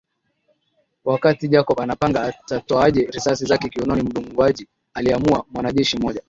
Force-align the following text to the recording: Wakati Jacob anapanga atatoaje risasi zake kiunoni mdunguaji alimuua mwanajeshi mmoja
Wakati 1.05 1.47
Jacob 1.47 1.81
anapanga 1.81 2.21
atatoaje 2.23 3.05
risasi 3.05 3.45
zake 3.45 3.69
kiunoni 3.69 4.01
mdunguaji 4.01 4.67
alimuua 4.93 5.45
mwanajeshi 5.51 5.97
mmoja 5.97 6.19